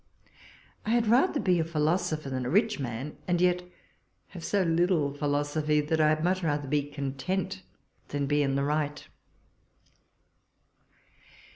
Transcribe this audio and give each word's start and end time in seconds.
I 0.83 0.89
had 0.89 1.05
rather 1.05 1.39
be 1.39 1.59
a 1.59 1.63
philosopher 1.63 2.27
than 2.27 2.43
a 2.43 2.49
rich 2.49 2.79
man; 2.79 3.17
and 3.27 3.39
yet 3.39 3.61
have 4.29 4.43
so 4.43 4.63
little 4.63 5.13
philosophy, 5.13 5.79
that 5.79 6.01
I 6.01 6.09
had 6.09 6.23
much 6.23 6.41
rather 6.41 6.67
be 6.67 6.81
content 6.89 7.61
than 8.07 8.25
be 8.25 8.41
in 8.41 8.55
the 8.55 8.63
right. 8.63 9.07